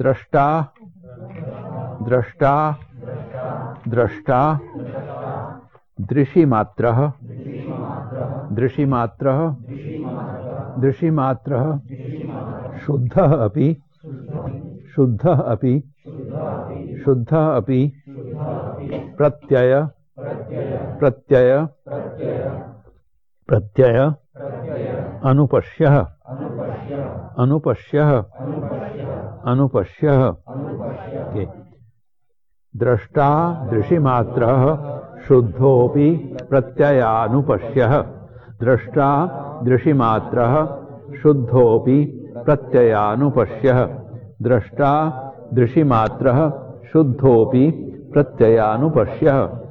द्रष्टा 0.00 0.46
द्रष्टा 2.08 2.54
द्रष्टा, 3.88 4.38
दृशिमात्रः 6.10 7.00
दृशिमात्रः 8.56 9.40
दृशिमात्रः, 10.80 11.64
शुद्धः 12.86 13.34
अपि 13.44 13.68
शुद्धः 14.94 15.42
अपि 15.52 15.74
शुद्धः 17.04 17.46
अपि, 17.56 17.80
प्रत्यय 19.18 19.74
प्रत्यय 21.00 21.66
प्रत्यय, 23.48 23.98
अनुपश्यः 25.24 25.96
अनुपश्यः 27.38 28.10
अनुपश्यः. 29.44 30.34
द्रष्टा 32.76 33.54
दृशिमात्रः 33.70 34.76
शुद्धोऽपि 35.28 36.36
प्रत्ययानुपश्यः। 36.50 38.02
द्रष्टा 38.60 39.26
दृशिमात्रः 39.64 40.66
शुद्धोऽपि 41.22 42.04
प्रत्ययानुपश्यः। 42.44 43.86
द्रष्टा 44.42 45.10
दृशिमात्रः 45.54 46.50
शुद्धोऽपि 46.92 47.70
प्रत्ययानुपश्यः। 48.12 49.69